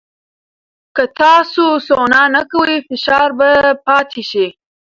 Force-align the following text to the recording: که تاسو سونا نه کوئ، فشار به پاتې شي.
که 0.95 1.03
تاسو 1.19 1.65
سونا 1.87 2.23
نه 2.35 2.41
کوئ، 2.51 2.75
فشار 2.87 3.29
به 3.37 3.49
پاتې 3.85 4.21
شي. 4.29 4.47